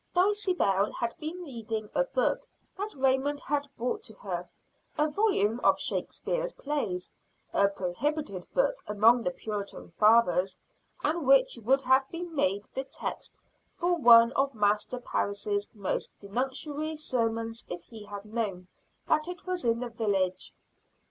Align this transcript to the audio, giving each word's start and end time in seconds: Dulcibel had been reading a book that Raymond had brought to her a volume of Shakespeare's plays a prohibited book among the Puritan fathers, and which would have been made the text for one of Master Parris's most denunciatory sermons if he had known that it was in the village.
Dulcibel 0.15 0.93
had 0.93 1.15
been 1.19 1.43
reading 1.43 1.87
a 1.93 2.05
book 2.05 2.47
that 2.75 2.95
Raymond 2.95 3.39
had 3.39 3.67
brought 3.77 4.01
to 4.05 4.15
her 4.15 4.49
a 4.97 5.07
volume 5.07 5.59
of 5.59 5.79
Shakespeare's 5.79 6.53
plays 6.53 7.13
a 7.53 7.67
prohibited 7.67 8.51
book 8.51 8.77
among 8.87 9.21
the 9.21 9.29
Puritan 9.29 9.91
fathers, 9.99 10.57
and 11.03 11.27
which 11.27 11.59
would 11.61 11.83
have 11.83 12.09
been 12.09 12.33
made 12.33 12.67
the 12.73 12.83
text 12.85 13.37
for 13.69 13.95
one 13.95 14.31
of 14.31 14.55
Master 14.55 14.99
Parris's 14.99 15.69
most 15.75 16.09
denunciatory 16.17 16.95
sermons 16.95 17.63
if 17.69 17.83
he 17.83 18.05
had 18.05 18.25
known 18.25 18.69
that 19.07 19.27
it 19.27 19.45
was 19.45 19.65
in 19.65 19.81
the 19.81 19.89
village. 19.91 20.51